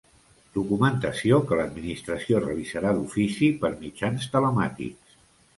[0.53, 5.19] Documentació que l'Administració revisarà d'ofici per mitjans telemàtics.